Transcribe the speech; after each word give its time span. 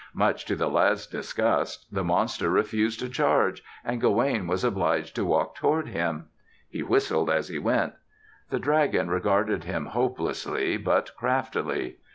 Much 0.15 0.45
to 0.45 0.55
the 0.55 0.67
lad's 0.67 1.05
disgust, 1.05 1.85
the 1.93 2.03
monster 2.03 2.49
refused 2.49 2.99
to 2.99 3.07
charge 3.07 3.61
and 3.85 4.01
Gawaine 4.01 4.47
was 4.47 4.63
obliged 4.63 5.13
to 5.15 5.25
walk 5.25 5.53
toward 5.53 5.89
him. 5.89 6.25
He 6.67 6.81
whistled 6.81 7.29
as 7.29 7.49
he 7.49 7.59
went. 7.59 7.93
The 8.49 8.57
dragon 8.57 9.11
regarded 9.11 9.65
him 9.65 9.85
hopelessly, 9.85 10.77
but 10.77 11.13
craftily. 11.15 11.97